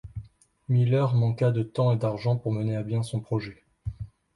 Miller 0.67 1.09
manqua 1.13 1.51
de 1.51 1.61
temps 1.61 1.91
et 1.91 1.95
d'argent 1.95 2.35
pour 2.35 2.51
mener 2.51 2.75
à 2.75 2.81
bien 2.81 3.03
son 3.03 3.19
projet. 3.19 3.63